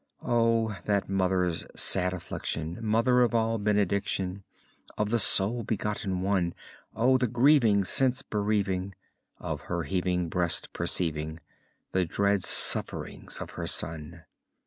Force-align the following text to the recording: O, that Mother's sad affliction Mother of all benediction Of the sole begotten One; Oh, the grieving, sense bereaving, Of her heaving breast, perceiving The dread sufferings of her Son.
O, 0.25 0.75
that 0.85 1.07
Mother's 1.09 1.63
sad 1.75 2.11
affliction 2.11 2.79
Mother 2.83 3.21
of 3.21 3.35
all 3.35 3.59
benediction 3.59 4.43
Of 4.97 5.11
the 5.11 5.19
sole 5.19 5.61
begotten 5.61 6.21
One; 6.21 6.55
Oh, 6.95 7.19
the 7.19 7.27
grieving, 7.27 7.83
sense 7.83 8.23
bereaving, 8.23 8.95
Of 9.37 9.61
her 9.69 9.83
heaving 9.83 10.27
breast, 10.29 10.73
perceiving 10.73 11.39
The 11.91 12.05
dread 12.07 12.41
sufferings 12.43 13.37
of 13.41 13.51
her 13.51 13.67
Son. 13.67 14.23